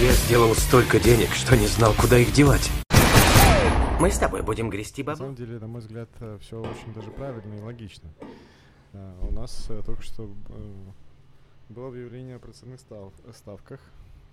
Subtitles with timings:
[0.00, 2.70] Я сделал столько денег, что не знал, куда их девать.
[4.00, 5.18] Мы с тобой будем грести На бабу.
[5.18, 6.08] самом деле, на мой взгляд,
[6.40, 8.08] все очень даже правильно и логично.
[8.94, 10.28] А, У нас э, только что э,
[11.68, 13.80] было объявление о процентных став- ставках,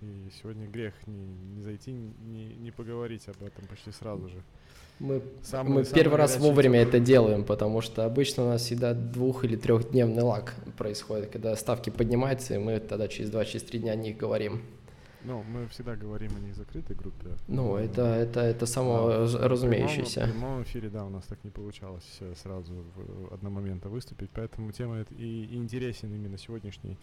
[0.00, 1.26] и сегодня грех не,
[1.56, 4.42] не зайти, не, не поговорить об этом почти сразу же.
[5.00, 8.94] Мы, Самый- мы самый первый раз вовремя это делаем, потому что обычно у нас всегда
[8.94, 13.96] двух- или трехдневный лак происходит, когда ставки поднимаются, и мы тогда через 2-3 дня о
[13.96, 14.62] них говорим.
[15.28, 17.26] Ну, мы всегда говорим о них в закрытой группе.
[17.48, 20.20] Ну, это, это, это само Да, раз- в прямом- разумеющееся.
[20.26, 24.72] В прямом эфире, да, у нас так не получалось э, сразу в одномоментно выступить, поэтому
[24.72, 26.96] тема и, и интересен именно сегодняшний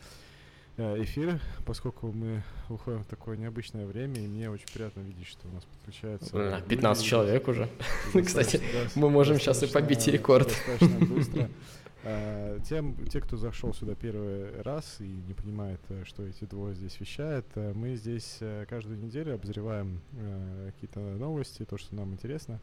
[0.78, 5.48] э, эфир, поскольку мы уходим в такое необычное время, и мне очень приятно видеть, что
[5.48, 6.32] у нас подключается...
[6.34, 7.70] Да, люди, 15 и человек уже.
[8.26, 8.60] Кстати,
[8.96, 10.48] мы можем щас и побить рекорд.
[10.48, 11.50] Достаточно быстро.
[12.06, 16.76] Э, Тем, те, кто зашел сюда первый раз и не понимает, э, что эти двое
[16.76, 20.02] здесь вещают, э, мы здесь каждую неделю обозреваем
[20.68, 22.60] какие-то новости, то, что нам интересно,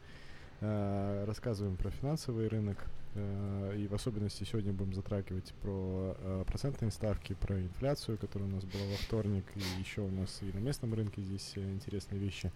[0.61, 2.77] рассказываем про финансовый рынок,
[3.15, 6.15] и в особенности сегодня будем затрагивать про
[6.47, 10.45] процентные ставки, про инфляцию, которая у нас была во вторник, и еще у нас и
[10.57, 12.49] на местном рынке здесь интересные вещи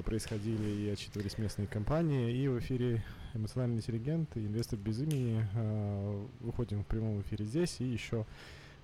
[0.00, 2.32] происходили и отчитывались местные компании.
[2.32, 3.04] И в эфире
[3.34, 7.76] «Эмоциональный интеллигент» и «Инвестор без имени» э, выходим в прямом эфире здесь.
[7.80, 8.24] И еще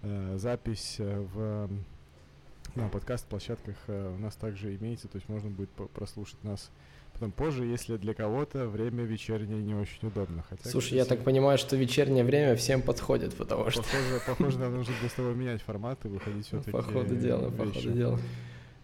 [0.03, 1.71] э, запись э, в
[2.75, 6.71] на подкаст-площадках э, у нас также имеется, то есть можно будет прослушать нас
[7.13, 10.45] потом позже, если для кого-то время вечернее не очень удобно.
[10.49, 14.77] Хотя, Слушай, я так понимаю, что вечернее время всем подходит, потому что Похоже, похоже, нам
[14.77, 16.71] нужно для того менять формат и выходить все-таки.
[16.71, 18.21] по ходу дела, по ходу дела.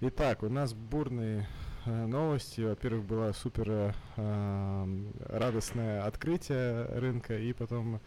[0.01, 2.61] Итак, у нас бурные э, новости.
[2.61, 4.87] Во-первых, было супер э,
[5.29, 8.01] радостное открытие рынка, и потом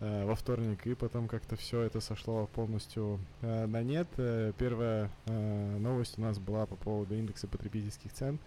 [0.00, 4.08] э, во вторник, и потом как-то все это сошло полностью э, на нет.
[4.16, 8.38] Э, Первая э, новость у нас была по поводу индекса потребительских цен.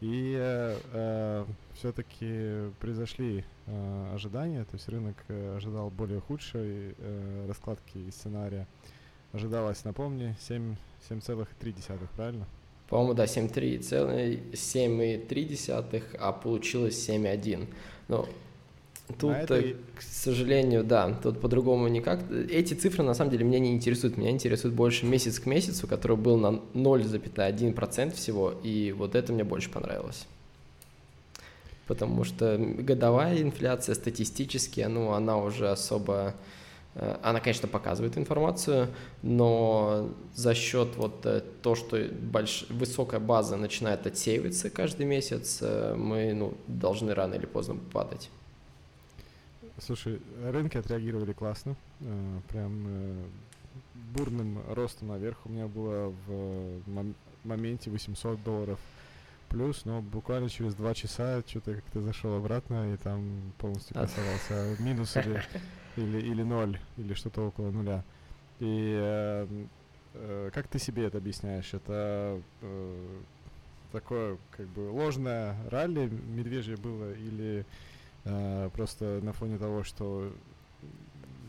[0.00, 0.76] И
[1.74, 8.66] все-таки произошли э, ожидания, то есть рынок э, ожидал более худшей э, раскладки и сценария.
[9.32, 10.76] Ожидалось, напомни, 7
[11.08, 12.46] 7,3, правильно?
[12.88, 17.66] По-моему, да, 7,3 целый- 7,3, а получилось 7,1.
[18.08, 18.28] Но
[19.18, 22.20] тут, этой- э, к сожалению, да, тут по-другому никак.
[22.30, 24.16] Эти цифры, на самом деле, меня не интересуют.
[24.18, 29.44] Меня интересует больше месяц к месяцу, который был на 0,1% всего, и вот это мне
[29.44, 30.26] больше понравилось.
[31.86, 36.34] Потому что годовая инфляция статистически, ну, она уже особо...
[36.94, 38.88] э, Она, конечно, показывает информацию,
[39.22, 42.66] но за счет вот э, то, что больш...
[42.70, 48.30] высокая база начинает отсеиваться каждый месяц, э, мы ну, должны рано или поздно падать.
[49.78, 51.74] Слушай, рынки отреагировали классно,
[52.48, 53.26] прям
[54.14, 55.38] бурным ростом наверх.
[55.44, 58.78] У меня было в мом- моменте 800 долларов
[59.54, 64.00] плюс, но буквально через два часа что-то как-то зашел обратно и там полностью А.
[64.00, 65.40] касался минус или,
[65.96, 68.02] или, или ноль, или что-то около нуля.
[68.58, 69.46] И э,
[70.14, 71.72] э, как ты себе это объясняешь?
[71.72, 73.20] Это э,
[73.92, 77.64] такое как бы ложное ралли медвежье было или
[78.24, 80.32] э, просто на фоне того, что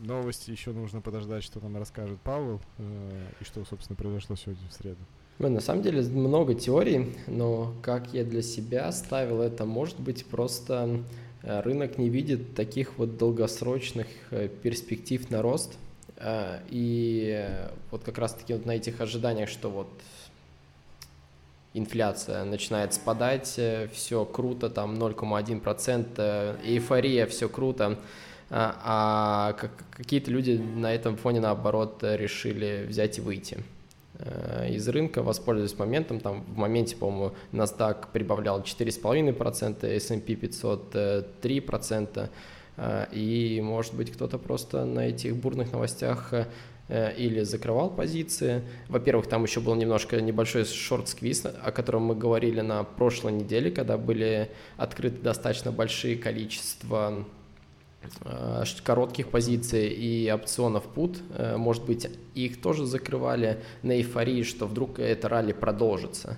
[0.00, 4.72] новости еще нужно подождать, что нам расскажет Павел э, и что, собственно, произошло сегодня в
[4.72, 5.00] среду.
[5.38, 10.24] Ну, на самом деле много теорий, но как я для себя ставил это, может быть
[10.24, 11.02] просто
[11.42, 15.74] э, рынок не видит таких вот долгосрочных э, перспектив на рост.
[16.16, 17.46] Э, И
[17.90, 19.88] вот как раз-таки вот на этих ожиданиях, что вот
[21.74, 23.60] инфляция начинает спадать,
[23.92, 27.98] все круто, там 0,1%, э, эйфория, все круто,
[28.48, 33.58] а, как- какие-то люди на этом фоне, наоборот, решили взять и выйти
[34.68, 42.28] из рынка, воспользуясь моментом, там в моменте, по-моему, NASDAQ прибавлял 4,5%, S&P 500 э, 3%,
[42.76, 46.46] э, и, может быть, кто-то просто на этих бурных новостях э,
[46.88, 48.62] э, или закрывал позиции.
[48.88, 53.98] Во-первых, там еще был немножко небольшой шорт-сквиз, о котором мы говорили на прошлой неделе, когда
[53.98, 57.35] были открыты достаточно большие количества э,
[58.82, 61.18] коротких позиций и опционов пут.
[61.36, 66.36] Э, Может быть, их тоже закрывали на эйфории, что вдруг это ралли продолжится.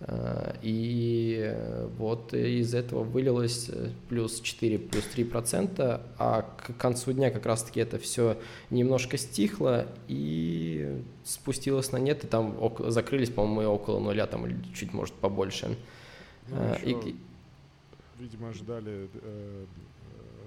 [0.00, 6.76] Э, И э, вот из этого вылилось э, плюс 4, плюс 3 процента, а к
[6.76, 8.36] концу дня как раз-таки это все
[8.70, 12.54] немножко стихло и спустилось на нет, и там
[12.90, 15.76] закрылись, по-моему, около нуля, там или чуть, может, побольше.
[16.48, 17.16] Ну, Э, и-
[18.20, 19.64] видимо, ожидали э,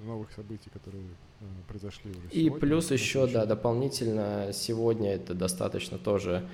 [0.06, 1.04] новых событий, которые
[1.42, 6.48] э, произошли уже И сегодня, плюс еще, да, дополнительно сегодня это достаточно тоже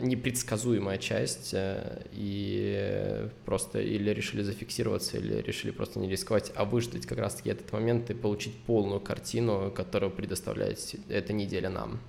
[0.00, 7.18] непредсказуемая часть, и просто или решили зафиксироваться, или решили просто не рисковать, а выждать как
[7.18, 10.78] раз-таки этот момент и получить полную картину, которую предоставляет
[11.08, 12.00] эта неделя нам.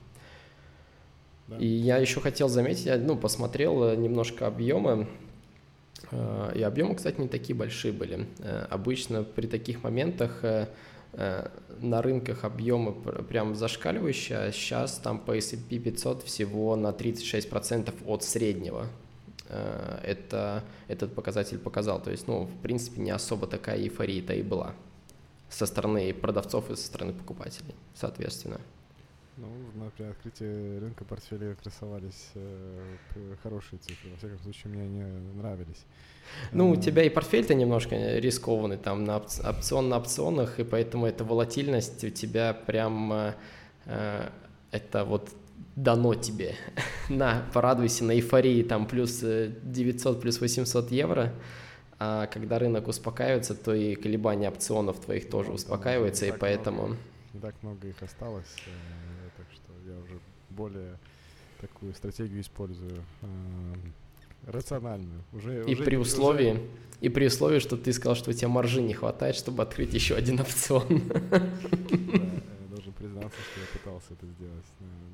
[1.58, 5.29] И я еще хотел заметить, я ну, посмотрел немножко объемы, э,
[6.56, 8.28] и объемы, кстати, не такие большие были.
[8.40, 10.68] Э, обычно при таких моментах э,
[11.82, 12.94] на рынках объемы
[13.24, 18.88] прям зашкаливающие, а сейчас там по S&P 500 всего на 36% от среднего.
[20.04, 22.00] Это, этот показатель показал.
[22.00, 24.76] То есть, ну, в принципе, не особо такая эйфория-то и была
[25.50, 28.62] со стороны продавцов и со стороны покупателей, соответственно.
[29.40, 29.48] Ну,
[29.82, 32.96] на, при открытии рынка портфелей красовались э,
[33.42, 34.12] хорошие цифры.
[34.12, 35.02] Во всяком случае, мне они
[35.38, 35.86] нравились.
[36.52, 41.06] Ну, у э, тебя и портфель-то немножко рискованный, там на опцион на опционах, и поэтому
[41.06, 43.34] эта волатильность у тебя прям э,
[43.86, 44.30] э
[44.72, 45.30] это вот
[45.76, 46.56] дано тебе.
[47.10, 51.34] на, порадуйся на эйфории, там плюс 900, э, плюс 800 евро.
[51.98, 56.88] А когда рынок успокаивается, то и колебания опционов твоих тоже ну, успокаиваются, и поэтому...
[56.88, 56.98] Много,
[57.34, 58.56] не так много их осталось
[60.60, 60.98] более
[61.62, 63.26] такую стратегию использую э,
[64.48, 65.24] рациональную.
[65.34, 66.62] Уже, и уже, при условии, уже...
[67.02, 70.16] и при условии, что ты сказал, что у тебя маржи не хватает, чтобы открыть еще
[70.16, 70.84] один опцион.
[70.92, 71.00] я
[72.70, 74.66] должен признаться, что я пытался это сделать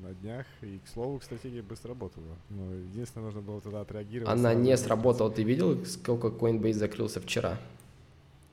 [0.02, 2.36] на, днях, и, к слову, стратегия быстро работала.
[2.50, 4.32] Но единственное, нужно было тогда отреагировать.
[4.32, 5.30] Она не сработала.
[5.30, 7.58] Ты видел, сколько Coinbase закрылся вчера?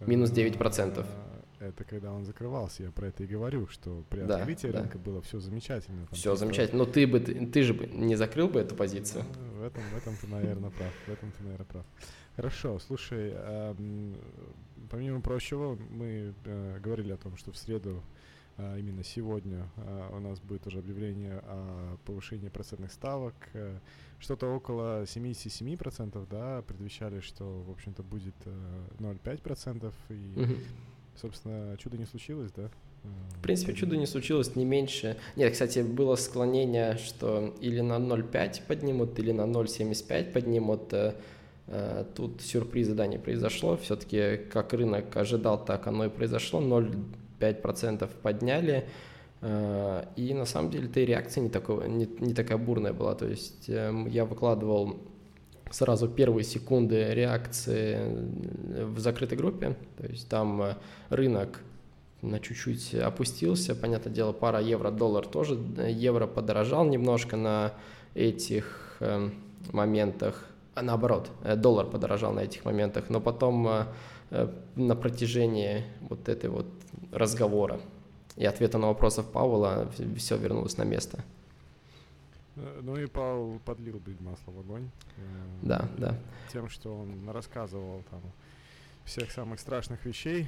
[0.06, 1.06] Минус 9%
[1.70, 4.80] это когда он закрывался, я про это и говорю, что при да, открытии да.
[4.80, 6.06] рынка было все замечательно.
[6.06, 9.24] Там все замечательно, но ты бы, ты, ты же бы не закрыл бы эту позицию.
[9.24, 11.86] Ну, в этом, в этом ты, наверное, прав, в этом ты, наверное, прав.
[12.36, 13.76] Хорошо, слушай, э,
[14.90, 18.04] помимо прочего, мы э, говорили о том, что в среду
[18.56, 23.34] а, именно сегодня а, у нас будет уже объявление о повышении процентных ставок.
[23.54, 23.80] Э,
[24.20, 28.36] что-то около 77%, да, предвещали, что, в общем-то, будет
[29.00, 29.92] 0,5%.
[30.10, 30.54] И угу.
[31.20, 32.70] Собственно, чудо не случилось, да?
[33.38, 35.18] В принципе, чудо не случилось не меньше.
[35.36, 40.94] Нет, кстати, было склонение, что или на 0,5 поднимут, или на 0,75 поднимут.
[40.94, 41.14] Э,
[41.68, 43.76] э, тут сюрприза, да, не произошло.
[43.76, 46.62] Все-таки как рынок ожидал, так оно и произошло.
[46.62, 48.86] 0,5% подняли.
[49.42, 53.16] Э, и на самом деле-то и реакция не, такого, не, не такая бурная была.
[53.16, 54.98] То есть я выкладывал
[55.74, 58.00] сразу первые секунды реакции
[58.84, 59.76] в закрытой группе.
[59.98, 60.76] То есть там э,
[61.10, 61.62] рынок
[62.22, 63.76] на чуть-чуть опустился.
[63.76, 65.58] Понятное дело, пара евро-доллар тоже.
[65.88, 67.74] Евро подорожал немножко на
[68.14, 69.30] этих э,
[69.72, 70.46] моментах.
[70.76, 73.06] А наоборот, э, доллар подорожал на этих моментах.
[73.10, 73.88] Но потом
[74.76, 76.66] на протяжении вот этой вот
[77.12, 77.80] разговора
[78.36, 81.24] и ответа на вопросы Пауэлла все вернулось на место.
[82.56, 84.90] Э, ну и Павел подлил бить масло в огонь.
[85.18, 85.22] Э,
[85.62, 86.20] да, да.
[86.52, 88.22] Тем, что он рассказывал там
[89.06, 90.48] всех самых страшных вещей,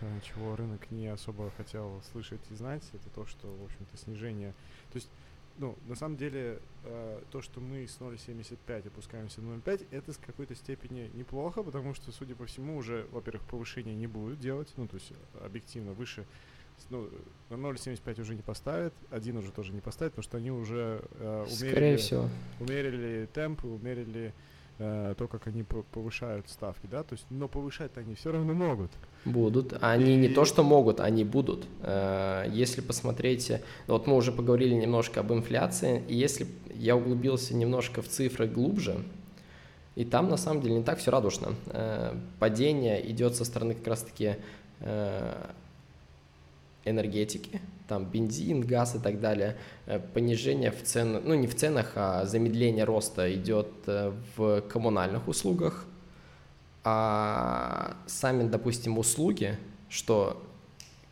[0.00, 4.52] э, чего рынок не особо хотел слышать и знать, это то, что, в общем-то, снижение...
[4.92, 5.10] То есть,
[5.58, 6.60] ну, на самом деле,
[7.30, 12.12] то, что мы с 0,75 опускаемся на 0,5, это с какой-то степени неплохо, потому что,
[12.12, 15.12] судя по всему, уже, во-первых, повышение не будут делать, ну, то есть
[15.42, 16.26] объективно выше
[16.90, 17.08] ну,
[17.50, 21.44] на 0.75 уже не поставят, один уже тоже не поставят, потому что они уже э,
[21.48, 22.28] умерили, Скорее всего.
[22.60, 24.34] умерили темп, умерили
[24.78, 28.90] э, то, как они повышают ставки, да, то есть, но повышать они все равно могут.
[29.24, 29.76] Будут.
[29.80, 30.16] Они и...
[30.16, 31.66] не то, что могут, они будут.
[31.82, 33.52] Э, если посмотреть,
[33.86, 39.04] вот мы уже поговорили немножко об инфляции, и если я углубился немножко в цифры глубже,
[39.96, 41.54] и там на самом деле не так все радужно.
[41.66, 44.36] Э, падение идет со стороны как раз-таки
[44.80, 45.50] э,
[46.86, 51.92] энергетики, там бензин, газ и так далее, э, понижение в ценах, ну не в ценах,
[51.94, 55.84] а замедление роста идет э, в коммунальных услугах,
[56.84, 60.40] а сами, допустим, услуги, что,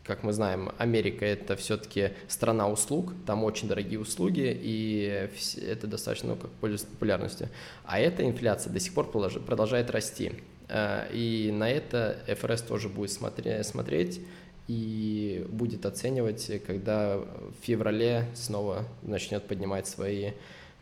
[0.05, 5.29] как мы знаем, Америка это все-таки страна услуг, там очень дорогие услуги, и
[5.61, 7.49] это достаточно, ну, как пользуется популярностью.
[7.83, 10.31] А эта инфляция до сих пор продолжает расти.
[10.69, 14.21] Э, и на это ФРС тоже будет смотреть,
[14.67, 20.31] и будет оценивать, когда в феврале снова начнет поднимать свои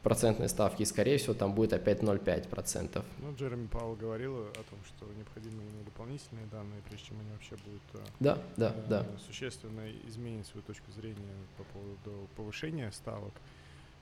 [0.03, 3.03] процентные ставки, и, скорее всего, там будет опять 0,5%.
[3.19, 7.55] Ну, Джереми Пауэлл говорил о том, что необходимы ему дополнительные данные, прежде чем они вообще
[7.55, 9.05] будут э, да, да, э, да.
[9.25, 13.33] существенно изменить свою точку зрения по поводу повышения ставок.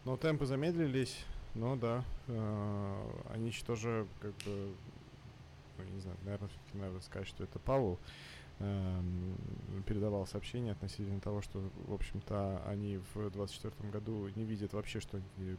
[0.04, 1.24] Но темпы замедлились,
[1.54, 4.74] но да, э, они тоже как бы,
[5.78, 8.00] ну, не знаю, наверное, все-таки надо сказать, что это Пауэлл,
[9.86, 15.18] передавал сообщение относительно того, что, в общем-то, они в 2024 году не видят вообще, что
[15.18, 15.58] они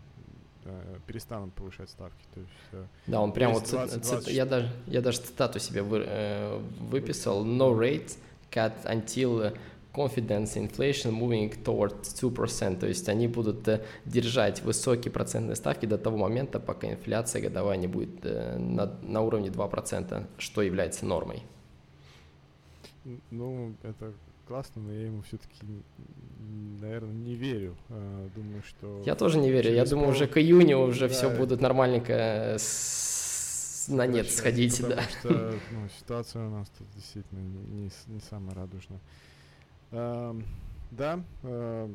[0.64, 2.24] э, перестанут повышать ставки.
[2.34, 5.82] То есть, э, да, он прям вот 20, 20, я даже я даже цитату себе
[5.82, 8.16] вы, э, выписал: No rate
[8.50, 9.56] cut until
[9.92, 15.98] confidence inflation moving towards 2%, то есть они будут э, держать высокие процентные ставки до
[15.98, 21.42] того момента, пока инфляция годовая не будет на, на уровне 2%, что является нормой.
[23.30, 24.12] Ну, это
[24.46, 25.64] классно, но я ему все-таки,
[26.80, 27.76] наверное, не верю.
[27.88, 29.02] А, думаю, что...
[29.04, 29.72] Я тоже не верю.
[29.72, 33.86] Я думаю, уже к июню уже да, все будут нормальненько с...
[33.88, 34.76] на нет сходить.
[34.80, 35.02] Потому да.
[35.08, 39.00] что ну, ситуация у нас тут действительно не, не самая радужная.
[39.90, 40.36] А,
[40.90, 41.90] да, а,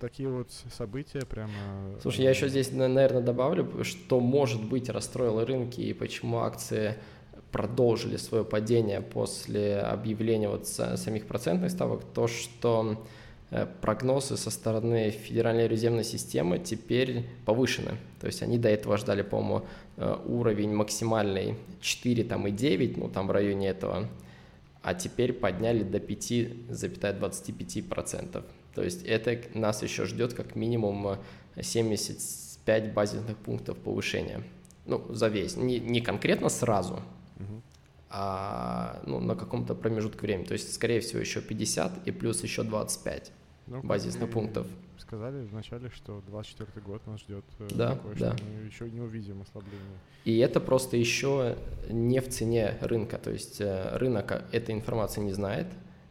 [0.00, 1.52] такие вот события прямо...
[2.00, 6.96] Слушай, я еще здесь, наверное, добавлю, что, может быть, расстроило рынки и почему акции
[7.52, 13.02] продолжили свое падение после объявления вот самих процентных ставок, то, что
[13.50, 17.92] э, прогнозы со стороны Федеральной резервной системы теперь повышены.
[18.20, 19.64] То есть они до этого ждали, по-моему,
[19.96, 24.10] э, уровень максимальный 4 там, и 9, ну там в районе этого,
[24.82, 28.44] а теперь подняли до 5,25%.
[28.74, 31.16] То есть это нас еще ждет как минимум
[31.60, 34.42] 75 базисных пунктов повышения.
[34.86, 35.56] Ну, за весь.
[35.56, 37.00] Не, не конкретно сразу,
[38.10, 40.46] а, ну, на каком-то промежутке времени.
[40.46, 43.32] То есть, скорее всего, еще 50 и плюс еще 25
[43.66, 44.66] ну, базисных пунктов.
[44.98, 48.36] Сказали вначале, что 24 год нас ждет э, да, такое, да.
[48.36, 49.98] что мы еще не увидим ослабление.
[50.24, 51.56] И это просто еще
[51.88, 53.18] не в цене рынка.
[53.18, 55.66] То есть э, рынок этой информации не знает,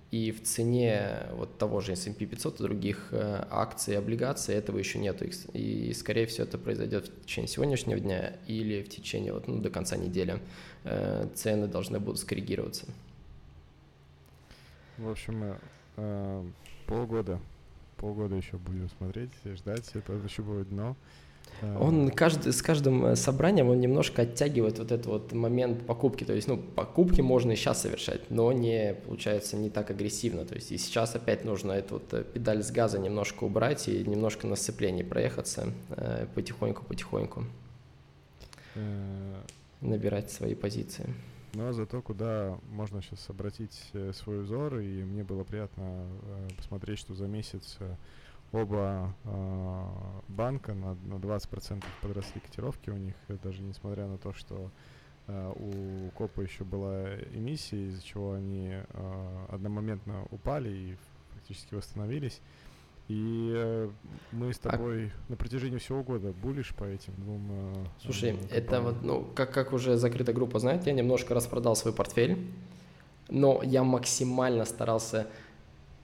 [0.10, 4.78] и в цене вот того же S&P 500 и других э, акций и облигаций этого
[4.78, 5.26] еще нету.
[5.54, 9.70] И, скорее всего, это произойдет в течение сегодняшнего дня или в течение вот, ну, до
[9.70, 10.40] конца недели.
[10.86, 12.86] Э, цены должны будут скоррегироваться.
[14.98, 15.58] В общем,
[15.98, 16.46] э,
[16.86, 17.42] полгода,
[17.98, 20.96] полгода еще будем смотреть, ждать, это еще дно.
[21.62, 26.24] Он каждый, с каждым э, собранием он немножко оттягивает вот этот вот момент покупки.
[26.24, 30.46] То есть, ну, покупки можно и сейчас совершать, но не, получается, не так агрессивно.
[30.46, 34.04] То есть, и сейчас опять нужно эту вот э, педаль с газа немножко убрать и
[34.04, 35.74] немножко на сцеплении проехаться
[36.36, 37.46] потихоньку-потихоньку.
[38.76, 39.42] Э,
[39.82, 41.06] Набирать свои позиции.
[41.54, 46.06] Но зато куда можно сейчас обратить свой взор, и мне было приятно
[46.58, 47.78] посмотреть, что за месяц
[48.52, 49.86] оба э,
[50.28, 54.72] банка на, на 20% подросли котировки у них, даже несмотря на то, что
[55.28, 60.98] э, у Копа еще была эмиссия, из-за чего они э, одномоментно упали и
[61.34, 62.42] фактически восстановились.
[63.08, 63.90] И э,
[64.34, 65.32] мы с тобой а...
[65.32, 67.48] на протяжении всего года булишь по этим двум.
[67.52, 71.78] Э, Слушай, э, это вот, ну, как, как уже закрытая группа знает, я немножко распродал
[71.78, 72.52] свой портфель,
[73.30, 75.28] но я максимально старался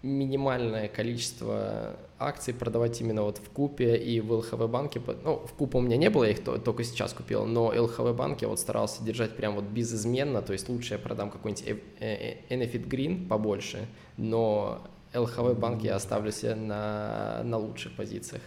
[0.04, 5.02] минимальное количество акций продавать именно вот в Купе и в ЛХВ банке.
[5.24, 8.42] Ну, в Купе у меня не было, я их только сейчас купил, но ЛХВ банк
[8.42, 11.66] я вот старался держать прям вот безызменно, то есть лучше я продам какой-нибудь
[12.00, 14.82] Enefit Green побольше, но
[15.16, 18.42] ЛХВ банк я оставлю себе на, на лучших позициях.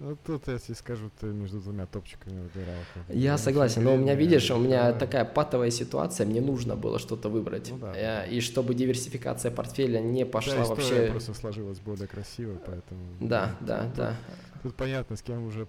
[0.00, 2.80] Ну, тут, я тебе скажу, ты между двумя топчиками выбирал.
[3.08, 7.28] Я согласен, но у меня, видишь, у меня такая патовая ситуация, мне нужно было что-то
[7.28, 7.70] выбрать.
[7.70, 8.24] Ну, да.
[8.24, 11.08] И чтобы диверсификация портфеля не пошла да, вообще...
[11.10, 13.00] просто сложилась более красиво, поэтому...
[13.20, 14.16] Да, да, да.
[14.64, 15.68] Тут понятно, с кем уже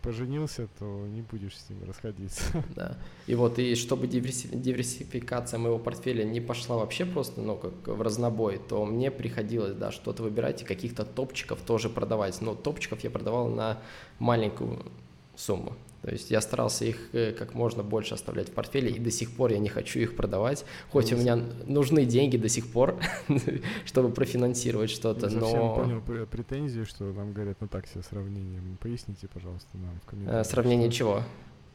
[0.00, 2.44] поженился, то не будешь с ним расходиться.
[2.76, 2.96] Да.
[3.26, 8.60] И вот, и чтобы диверсификация моего портфеля не пошла вообще просто, ну, как в разнобой,
[8.68, 12.40] то мне приходилось, да, что-то выбирать и каких-то топчиков тоже продавать.
[12.40, 13.80] Но топчиков я продавал на
[14.20, 14.86] маленькую
[15.34, 15.72] сумму.
[16.02, 19.30] То есть я старался их э, как можно больше оставлять в портфеле, и до сих
[19.36, 20.64] пор я не хочу их продавать.
[20.90, 22.96] Хоть у меня нужны деньги до сих пор,
[23.84, 25.48] чтобы профинансировать что-то, но...
[25.48, 28.60] Я понял претензию, что нам говорят, ну так себе сравнение.
[28.80, 30.44] Поясните, пожалуйста, нам в комментариях.
[30.44, 31.22] Э, сравнение чего?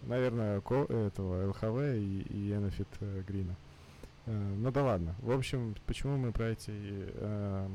[0.04, 3.56] Наверное, этого ЛХВ и, и Enofit э, Грина.
[4.26, 5.16] Ну да ладно.
[5.22, 7.70] В общем, почему мы про эти э,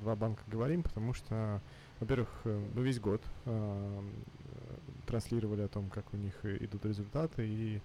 [0.00, 0.82] два банка говорим?
[0.82, 1.60] Потому что,
[2.00, 4.02] во-первых, ну весь год э,
[5.06, 7.80] транслировали о том, как у них идут результаты, и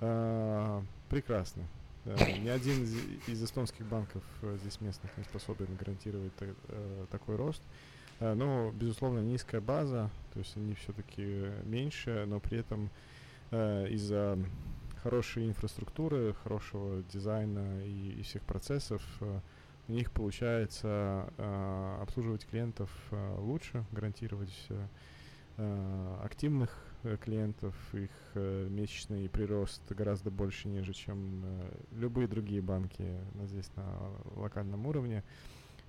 [0.00, 1.64] э, прекрасно.
[2.04, 2.94] Э, ни один из,
[3.28, 7.62] из эстонских банков э, здесь местных не способен гарантировать э, такой рост.
[8.20, 12.90] Э, но, безусловно, низкая база, то есть они все-таки меньше, но при этом
[13.50, 14.38] э, из-за
[15.02, 19.40] хорошей инфраструктуры, хорошего дизайна и, и всех процессов э,
[19.88, 24.86] у них получается э, обслуживать клиентов э, лучше, гарантировать э, Э,
[26.22, 26.70] активных
[27.02, 31.44] э, клиентов, их э, месячный прирост гораздо больше, нежели чем
[31.92, 33.04] любые другие банки
[33.44, 33.84] здесь на
[34.36, 35.22] локальном уровне.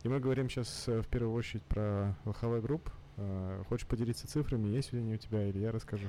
[0.04, 4.70] И мы говорим сейчас в первую очередь про LHV Group, Э, хочешь поделиться цифрами?
[4.70, 6.08] Есть ли они у тебя или я расскажу?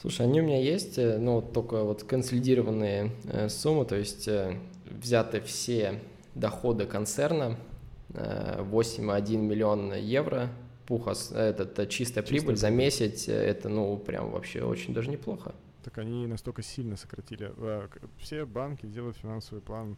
[0.00, 4.56] Слушай, они у меня есть, э, но только вот консолидированные э, суммы, то есть э,
[4.90, 6.00] взяты все
[6.34, 7.56] доходы концерна,
[8.14, 10.48] э, 8,1 миллион евро,
[10.86, 15.54] puhas, это, это чистая прибыль за месяц, э, это ну прям вообще очень даже неплохо.
[15.84, 17.52] Так они настолько сильно сократили.
[17.56, 19.96] Э, к- Все банки делают финансовый план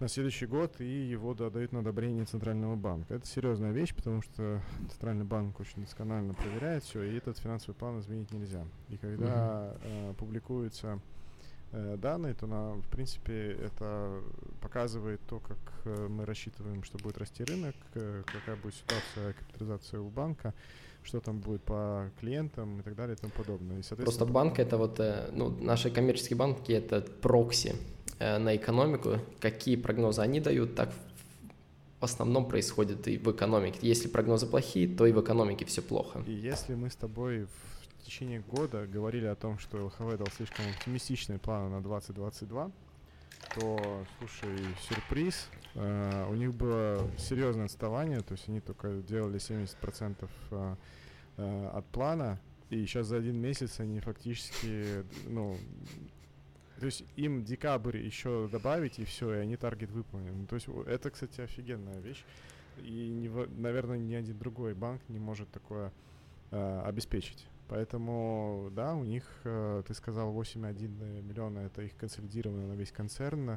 [0.00, 3.14] на следующий год и его додают на одобрение Центрального банка.
[3.14, 4.60] Это серьезная вещь, потому что
[4.90, 8.64] Центральный банк очень досконально проверяет все, и этот финансовый план изменить нельзя.
[8.88, 10.98] И когда э, публикуются
[11.72, 14.20] э, данные, то, на, в принципе, это
[14.60, 19.98] показывает то, как э, мы рассчитываем, что будет расти рынок, э, какая будет ситуация капитализации
[19.98, 20.52] у банка,
[21.02, 23.78] что там будет по клиентам и так далее и тому подобное.
[23.80, 27.74] И, Просто банк это вот, э, ну, наши коммерческие банки это прокси
[28.18, 29.18] э, на экономику.
[29.40, 31.11] Какие прогнозы они дают, так в-
[32.02, 33.78] в основном происходит и в экономике.
[33.80, 36.20] Если прогнозы плохие, то и в экономике все плохо.
[36.26, 40.64] И если мы с тобой в течение года говорили о том, что ЛХВ дал слишком
[40.76, 42.72] оптимистичные планы на 2022,
[43.54, 50.28] то, слушай, сюрприз, э, у них было серьезное отставание, то есть они только делали 70%
[50.50, 50.76] э,
[51.36, 52.40] э, от плана,
[52.70, 55.56] и сейчас за один месяц они фактически, ну,
[56.82, 60.46] то есть им декабрь еще добавить, и все, и они таргет выполнены.
[60.48, 62.24] То есть это, кстати, офигенная вещь.
[62.78, 65.92] И, не наверное, ни один другой банк не может такое
[66.50, 67.46] э, обеспечить.
[67.68, 73.50] Поэтому, да, у них, э, ты сказал, 8,1 миллиона, это их консолидированно на весь концерн.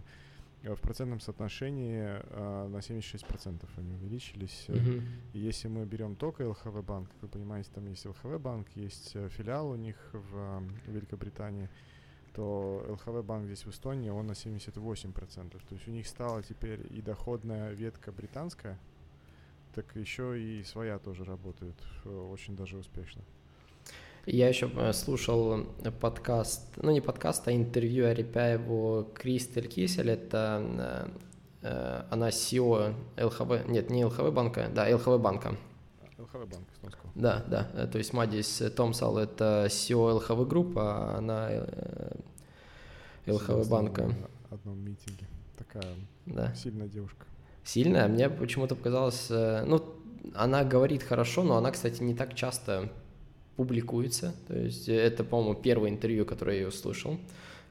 [0.62, 4.66] Э, В процентном соотношении э, на 76% они увеличились.
[4.68, 4.76] Э,
[5.34, 9.30] и Если мы берем только ЛХВ банк, вы понимаете, там есть ЛХВ банк, есть э,
[9.30, 11.70] филиал у них в э, Великобритании,
[12.36, 15.50] то ЛХВ банк здесь в Эстонии, он на 78%.
[15.52, 18.78] То есть у них стала теперь и доходная ветка британская,
[19.74, 23.22] так еще и своя тоже работает э, очень даже успешно.
[24.26, 25.66] Я еще э, слушал
[26.02, 31.10] подкаст, ну не подкаст, а интервью Арипяеву Кристель Кисель, это
[31.62, 35.56] э, она SEO ЛХВ, нет, не ЛХВ банка, да, ЛХВ банка.
[36.18, 37.12] ЛХВ банк эстонского.
[37.16, 42.16] Да, да, э, то есть Мадис Томсал это SEO ЛХВ групп, а она э,
[43.28, 44.16] ЛХВ банка, На
[44.50, 45.28] одном митинге.
[45.58, 46.54] Такая да.
[46.56, 47.26] сильная девушка.
[47.64, 49.84] Сильная, мне почему-то показалось, э, ну,
[50.34, 52.92] она говорит хорошо, но она, кстати, не так часто
[53.56, 57.18] публикуется, то есть это, по-моему, первое интервью, которое я ее услышал,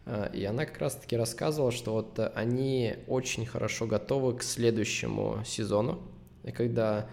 [0.06, 5.42] Э, и она как раз-таки рассказывала, что вот э, они очень хорошо готовы к следующему
[5.44, 6.02] сезону,
[6.42, 7.08] и когда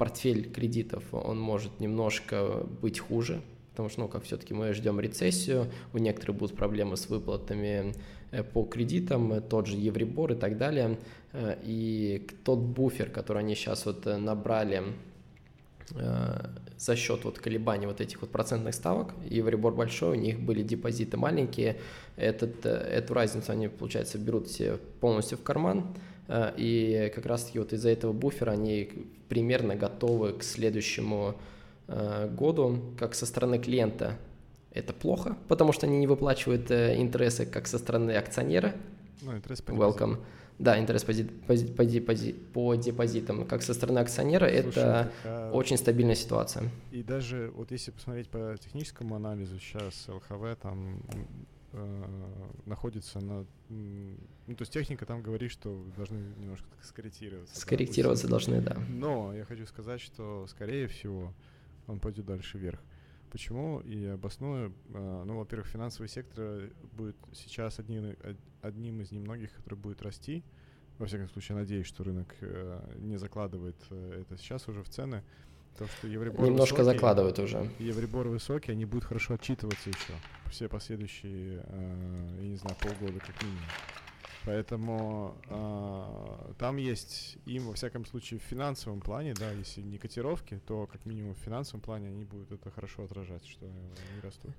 [0.00, 5.66] портфель кредитов, он может немножко быть хуже, потому что, ну, как все-таки мы ждем рецессию,
[5.92, 7.94] у некоторых будут проблемы с выплатами
[8.32, 10.98] э, по кредитам, э, тот же Евребор и так далее,
[11.32, 14.82] Э, и тот буфер, который они сейчас вот набрали
[16.76, 21.16] за счет вот колебаний вот этих вот процентных ставок, Евребор большой, у них были депозиты
[21.16, 21.78] маленькие,
[22.14, 25.92] этот, эту разницу они, получается, берут все полностью в карман,
[26.56, 28.88] и как раз-таки вот из-за этого буфера они
[29.28, 31.34] примерно готовы к следующему
[31.88, 34.16] э, году, как со стороны клиента.
[34.72, 38.74] Это плохо, потому что они не выплачивают э, интересы как со стороны акционера,
[39.22, 40.18] Ну, интерес по welcome.
[40.60, 45.50] Да, интерес по, ди- по, депози- по депозитам, как со стороны акционера, Слушай, это такая-
[45.52, 46.64] очень стабильная ситуация.
[46.92, 51.02] И даже вот если посмотреть по техническому анализу, сейчас ЛХВ там
[51.72, 53.46] э, находится на...
[53.68, 57.54] Ну, то есть техника там говорит, что должны немножко так скорректироваться.
[57.54, 58.76] да, Скорректироваться пусть- должны, да.
[58.88, 61.32] Но я хочу сказать, что, скорее всего,
[61.86, 62.80] он пойдет дальше вверх.
[63.30, 63.80] Почему?
[63.80, 64.72] И обосную.
[64.92, 70.42] э, Ну, во-первых, финансовый сектор будет сейчас одним, од- одним из немногих, который будет расти.
[70.98, 75.22] Во всяком случае, надеюсь, что рынок э, не закладывает это сейчас уже в цены.
[75.78, 77.70] То, что Евробор Немножко высокий, закладывают уже.
[77.78, 80.12] Евробор высокий, они будут хорошо отчитываться еще.
[80.50, 83.64] Все последующие, э, я не знаю, полгода как минимум.
[84.44, 90.60] Поэтому э, там есть им, во всяком случае, в финансовом плане, да, если не котировки,
[90.66, 94.50] то как минимум в финансовом плане они будут это хорошо отражать, что они растут.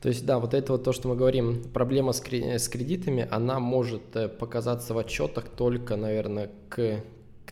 [0.00, 3.26] То есть, да, вот это вот то, что мы говорим, проблема с, кре- с кредитами,
[3.30, 7.04] она может э, показаться в отчетах только, наверное, к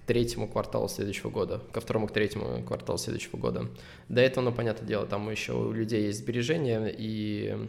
[0.07, 3.69] третьему кварталу следующего года, ко второму, к третьему кварталу следующего года.
[4.09, 7.69] До этого, ну, понятное дело, там еще у людей есть сбережения, и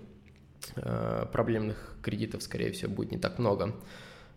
[0.76, 3.76] э, проблемных кредитов, скорее всего, будет не так много,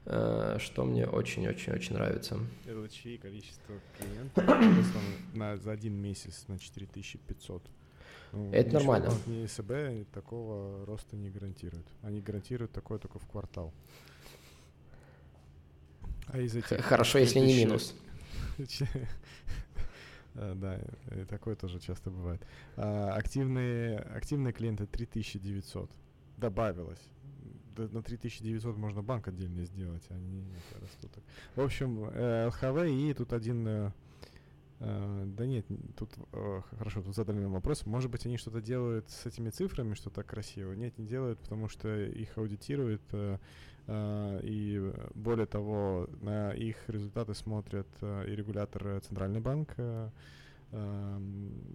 [0.07, 2.39] э, что мне очень-очень-очень нравится.
[2.67, 4.45] ЛЧИ количество клиентов
[5.35, 7.63] на, за один месяц на 4500.
[8.33, 9.13] Ну, Это нормально.
[9.27, 11.87] Ни СБ такого роста не гарантируют.
[12.03, 13.73] Они гарантируют такое только в квартал.
[16.33, 17.95] А из этих Хорошо, если не 2000 минус.
[20.35, 20.79] Э, да,
[21.17, 22.41] и такое тоже часто бывает.
[22.77, 25.91] А, активные, активные клиенты 3900
[26.37, 27.01] добавилось.
[27.77, 30.45] На 3900 можно банк отдельно сделать, а они
[30.81, 31.13] растут.
[31.57, 32.03] В общем,
[32.47, 33.93] ЛХВ и тут один
[34.81, 36.11] Uh, да нет, тут
[36.79, 37.85] хорошо, тут задали нам вопрос.
[37.85, 40.73] Может быть, они что-то делают с этими цифрами, что так красиво?
[40.73, 43.39] Нет, не делают, потому что их аудитируют, uh,
[43.91, 49.75] и более того, на их результаты смотрят и регулятор Центральный банк,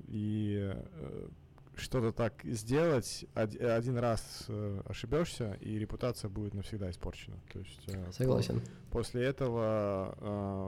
[0.07, 0.73] и
[1.77, 7.37] что-то так сделать, один раз э, ошибешься, и репутация будет навсегда испорчена.
[7.51, 8.61] То есть, э, Согласен.
[8.91, 10.15] После этого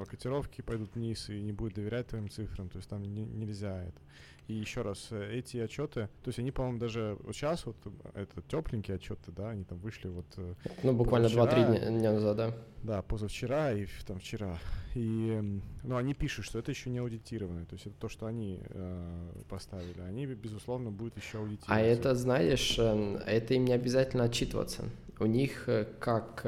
[0.03, 3.83] э, котировки пойдут вниз, и не будет доверять твоим цифрам, то есть там не, нельзя
[3.83, 4.01] это.
[4.47, 7.75] И еще раз, э, эти отчеты, то есть они, по-моему, даже вот сейчас вот
[8.13, 10.25] это тепленькие отчеты, да, они там вышли вот.
[10.37, 12.53] Э, ну буквально 2-3 дня, назад, да.
[12.81, 14.57] Да, позавчера и там вчера.
[14.95, 18.61] И, ну, они пишут, что это еще не аудитировано, то есть это то, что они
[18.63, 19.99] э, поставили.
[19.99, 21.77] Они, безусловно, будут еще аудитировать.
[21.77, 24.85] А это, знаешь, эм, это им не обязательно отчитываться.
[25.19, 25.67] У них,
[25.99, 26.45] как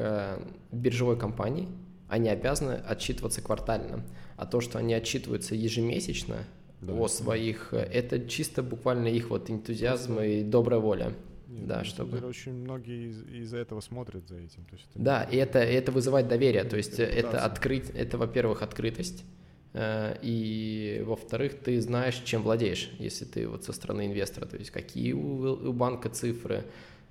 [0.70, 1.68] биржевой компании,
[2.08, 4.04] они обязаны отчитываться квартально.
[4.36, 6.44] А то, что они отчитываются ежемесячно,
[6.80, 7.72] да, о своих.
[7.72, 11.12] Это чисто буквально их вот энтузиазм и добрая воля.
[11.48, 12.18] Нет, да, чтобы...
[12.18, 14.64] Очень многие из- из-за этого смотрят за этим.
[14.64, 16.64] То есть это да, и это, это вызывает доверие.
[16.64, 19.24] То есть это открыть, это, во-первых, открытость.
[19.72, 24.70] Э, и, во-вторых, ты знаешь, чем владеешь, если ты вот со стороны инвестора, то есть
[24.70, 26.64] какие у, у банка цифры,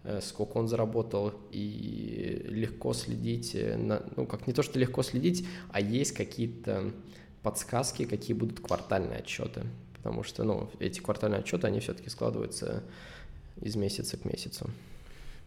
[0.03, 5.45] э, сколько он заработал, и легко следить, на, ну, как не то, что легко следить,
[5.71, 6.91] а есть какие-то
[7.43, 9.63] подсказки, какие будут квартальные отчеты.
[9.95, 12.83] Потому что ну, эти квартальные отчеты, они все-таки складываются
[13.61, 14.69] из месяца к месяцу.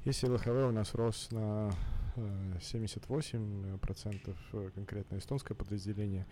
[0.04, 1.72] Если ЛХВ у нас рос на
[2.16, 6.26] 78% э, конкретно эстонское подразделение,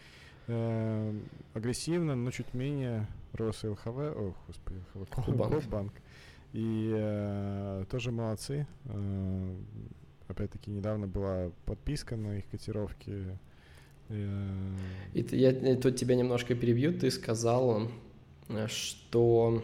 [0.49, 1.15] э,
[1.55, 5.93] агрессивно, но чуть менее рос ЛХВ, о, господи, ЛХВ, банк.
[6.53, 8.67] И э, тоже молодцы.
[8.87, 9.57] Э,
[10.29, 13.39] опять-таки, недавно была подписка на их котировки
[14.11, 16.93] и я тут тебя немножко перебью.
[16.93, 17.89] Ты сказал,
[18.49, 19.63] э, что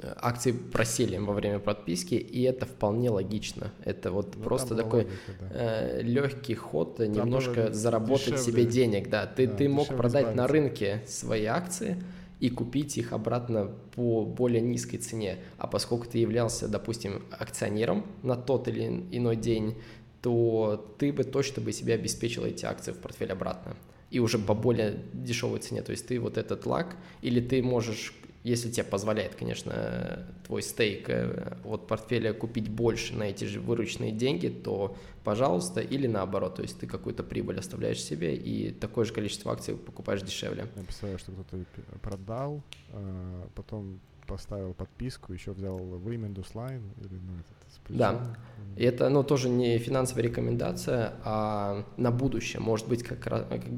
[0.00, 3.72] э, акции просели во время подписки, и это вполне логично.
[3.84, 5.48] Это вот ну, просто такой логика, да.
[5.52, 9.08] э, легкий ход, там немножко заработать дешевле, себе денег.
[9.08, 10.36] Да, ты, да, ты мог продать избавиться.
[10.36, 12.02] на рынке свои акции
[12.42, 15.38] и купить их обратно по более низкой цене.
[15.58, 19.76] А поскольку ты являлся, допустим, акционером на тот или иной день,
[20.22, 23.76] то ты бы точно бы себе обеспечил эти акции в портфель обратно.
[24.10, 25.82] И уже по более дешевой цене.
[25.82, 31.08] То есть ты вот этот лак, или ты можешь, если тебе позволяет, конечно, твой стейк
[31.08, 36.62] э, от портфеля купить больше на эти же вырученные деньги, то пожалуйста, или наоборот, то
[36.62, 40.66] есть ты какую-то прибыль оставляешь себе и такое же количество акций покупаешь дешевле.
[40.76, 41.64] Я представляю, что кто-то
[42.00, 48.36] продал, а, потом поставил подписку, еще взял Women Line или ну, этот, Да,
[48.76, 52.60] и это ну, тоже не финансовая рекомендация, а на будущее.
[52.60, 53.20] Может быть, как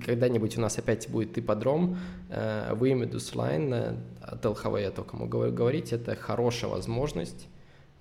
[0.05, 1.99] когда-нибудь у нас опять будет ипподром,
[2.31, 7.49] э, Women Line э, от ЛХВ только могу говорить, это хорошая возможность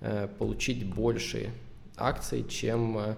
[0.00, 1.50] э, получить больше
[1.96, 3.14] акций, чем Э,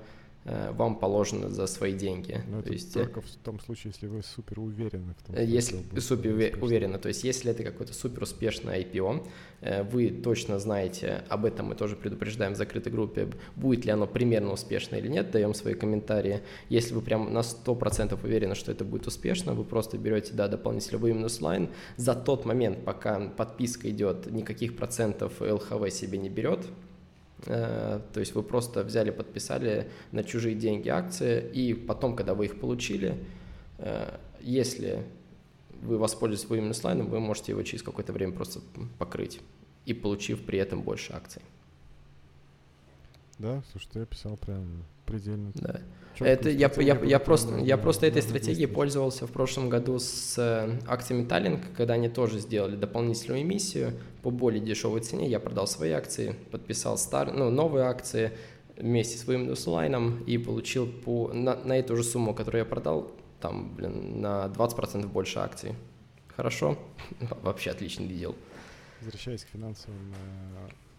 [0.72, 2.40] вам положено за свои деньги.
[2.48, 5.78] Но то есть, только в том случае, если вы супер уверены в том, что Если
[5.98, 9.26] супер уве- уверены, то есть если это какой-то супер успешный IPO,
[9.60, 14.06] э, вы точно знаете, об этом мы тоже предупреждаем в закрытой группе, будет ли оно
[14.06, 16.42] примерно успешно или нет, даем свои комментарии.
[16.68, 21.00] Если вы прям на 100% уверены, что это будет успешно, вы просто берете, да, дополнительный
[21.00, 26.60] вы минус лайн, за тот момент, пока подписка идет, никаких процентов ЛХВ себе не берет,
[26.66, 26.85] Э,
[27.44, 32.58] то есть вы просто взяли, подписали на чужие деньги акции, и потом, когда вы их
[32.58, 33.22] получили,
[33.78, 35.04] э, если
[35.82, 38.60] вы воспользуетесь своим слайдом, вы можете его через какое-то время просто
[38.98, 39.40] покрыть,
[39.84, 41.42] и получив при этом больше акций.
[43.38, 45.52] Да, слушай, ты описал прям предельно.
[45.54, 45.80] Да.
[46.18, 50.78] Это я, я, я просто, я просто этой стратегией пользовался в прошлом году с э,
[50.86, 53.92] акциями Таллинг, когда они тоже сделали дополнительную эмиссию
[54.22, 55.28] по более дешевой цене.
[55.28, 58.32] Я продал свои акции, подписал стар, ну, новые акции
[58.76, 63.12] вместе с своим Нуслайном и получил по, на, на эту же сумму, которую я продал,
[63.40, 65.74] там, блин, на 20% больше акций.
[66.34, 66.78] Хорошо?
[67.42, 68.34] Вообще отличный дел.
[69.02, 70.14] Возвращаясь к финансовым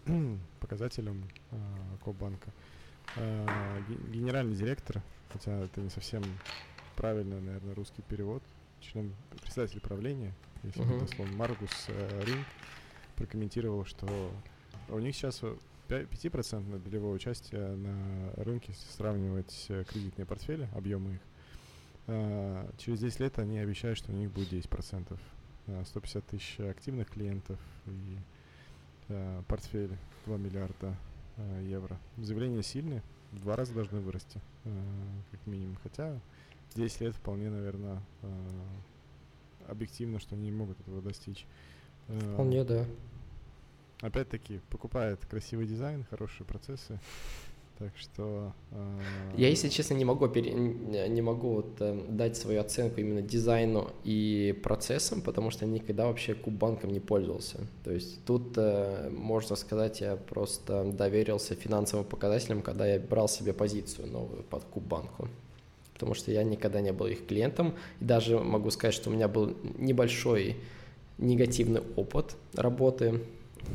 [0.06, 1.56] э, показателям э,
[2.04, 2.50] Кобанка.
[2.50, 2.77] Э,
[3.16, 6.22] генеральный директор, хотя это не совсем
[6.96, 8.42] правильно, наверное, русский перевод,
[8.80, 11.00] член председатель правления, если uh-huh.
[11.00, 12.46] дословно, Маргус э, Ринг,
[13.16, 14.32] прокомментировал, что
[14.88, 15.42] у них сейчас
[15.88, 21.20] 5% долевое участие на рынке, если сравнивать э, кредитные портфели, объемы их.
[22.08, 25.18] Э, через 10 лет они обещают, что у них будет 10%.
[25.66, 28.18] э, 150 тысяч активных клиентов и
[29.08, 30.96] э, портфель 2 миллиарда
[31.38, 31.98] э, евро.
[32.18, 34.70] Заявления сильные, в два раза должны вырасти, э,
[35.30, 35.76] как минимум.
[35.82, 36.20] Хотя
[36.74, 38.28] 10 лет вполне, наверное, э,
[39.68, 41.46] объективно, что они не могут этого достичь.
[42.08, 42.84] Э, Вполне, да.
[44.00, 47.00] Опять-таки, покупает красивый дизайн, хорошие процессы.
[47.78, 48.52] Так что...
[48.72, 49.00] э,
[49.36, 53.92] Я, если честно, не могу, пере- не могу вот, э, дать свою оценку именно дизайну
[54.02, 57.58] и процессам, потому что никогда вообще Кубанком не пользовался.
[57.84, 63.52] То есть тут, э, можно сказать, я просто доверился финансовым показателям, когда я брал себе
[63.52, 65.28] позицию новую под Кубанку.
[65.94, 67.74] Потому что я никогда не был их клиентом.
[68.00, 70.56] И даже могу сказать, что у меня был небольшой
[71.18, 73.20] негативный опыт работы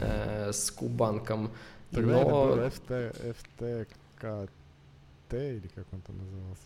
[0.02, 1.52] э, с Кубанком.
[1.93, 6.63] Тогда это но- был FT, FTKT, или как он там назывался.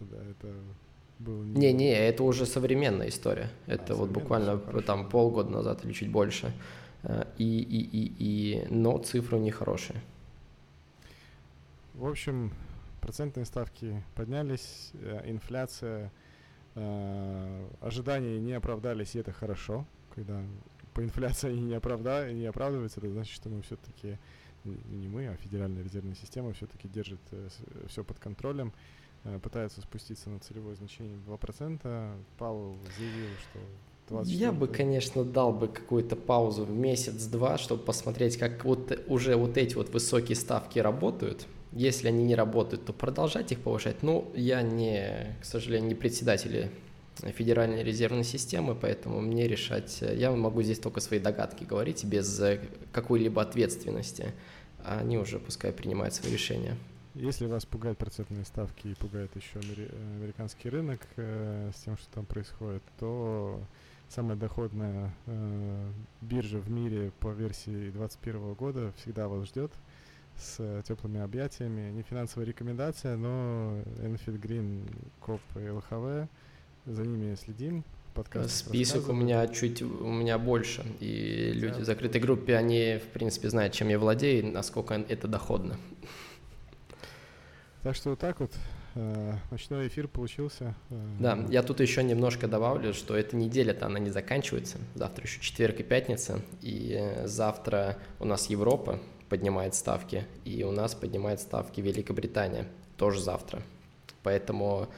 [0.00, 0.54] Да, это
[1.18, 1.42] был...
[1.42, 3.50] Не-не, это уже современная история.
[3.66, 6.52] Это вот современная, буквально там полгода назад или чуть больше.
[7.02, 10.00] Э, И, и, и, и, но цифры у них хорошие.
[11.94, 12.52] В общем,
[13.00, 16.10] процентные ставки поднялись, э, инфляция,
[16.74, 19.84] э, ожидания не оправдались, и это хорошо.
[20.14, 20.42] Когда
[20.94, 22.32] по инфляции они не, оправда...
[22.32, 24.18] не оправдываются, это значит, что мы все-таки,
[24.64, 27.20] не мы, а Федеральная резервная система все-таки держит
[27.88, 28.72] все под контролем,
[29.24, 32.16] э, пытается спуститься на целевое значение 2%.
[32.38, 33.60] Пауэлл заявил, что
[34.08, 39.36] 24 Я бы, конечно, дал бы какую-то паузу в месяц-два, чтобы посмотреть, как вот уже
[39.36, 41.46] вот эти вот высокие ставки работают.
[41.72, 44.02] Если они не работают, то продолжать их повышать.
[44.02, 46.70] Ну, я не, к сожалению, не председатель
[47.20, 52.60] Федеральной резервной системы, поэтому мне решать, я могу здесь только свои догадки говорить без э,
[52.92, 54.32] какой-либо ответственности.
[54.84, 56.76] А они уже пускай принимают свои решения.
[57.14, 61.98] Если вас пугают процентные ставки и пугает еще амери- э, американский рынок э, с тем,
[61.98, 63.60] что там происходит, то
[64.08, 65.90] самая доходная э,
[66.22, 69.72] биржа в мире по версии 2021 года всегда вас ждет
[70.36, 71.90] с э, теплыми объятиями.
[71.90, 76.30] Не финансовая рекомендация, но Enfield Green, КОП и ЛХВ,
[76.86, 77.84] за ними следим.
[78.14, 83.08] Подкаст Список у меня чуть у меня больше, и люди в закрытой группе, они, в
[83.08, 85.78] принципе, знают, чем я владею, насколько это доходно.
[87.82, 88.52] Так что вот так вот
[88.96, 90.74] э, ночной эфир получился.
[90.90, 94.76] э, Да, я тут еще немножко добавлю, что эта неделя-то она не заканчивается.
[94.94, 100.94] Завтра еще четверг и пятница, и завтра у нас Европа поднимает ставки, и у нас
[100.94, 102.66] поднимает ставки Великобритания
[102.98, 103.62] тоже завтра.
[104.22, 104.88] Поэтому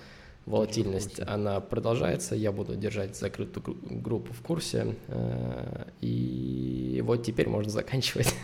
[0.46, 7.48] волатильность, она продолжается, я буду держать закрытую гру- группу в курсе, э, и вот теперь
[7.48, 8.35] можно заканчивать.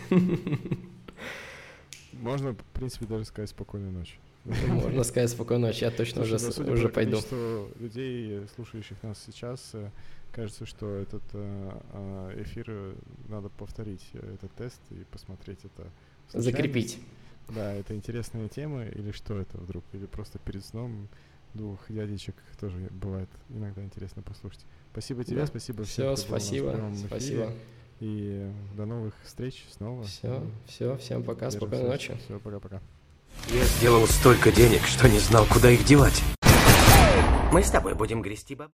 [2.13, 4.15] Можно, в принципе, даже сказать спокойной ночи.
[4.67, 7.17] Можно сказать спокойной ночи, я точно Слушай, уже, ну, судя уже по пойду.
[7.79, 9.89] людей, слушающих нас сейчас, э,
[10.31, 12.95] кажется, что этот э, эфир
[13.29, 15.87] надо повторить этот тест и посмотреть это.
[16.33, 16.97] Закрепить.
[17.49, 19.83] Да, это интересная тема или что это вдруг?
[19.93, 21.07] Или просто перед сном
[21.53, 24.65] двух дядечек тоже бывает иногда интересно послушать.
[24.91, 25.47] Спасибо тебе, Да.
[25.47, 27.53] спасибо Все, всем, кто был у нас в спасибо, спасибо.
[27.99, 30.03] И до новых встреч снова.
[30.03, 31.57] Все, все, всем пока, Держимся.
[31.57, 32.17] спокойной ночи.
[32.25, 32.81] Все, пока-пока.
[33.49, 36.21] Я сделал столько денег, что не знал, куда их девать.
[37.51, 38.69] Мы с тобой будем грести баб.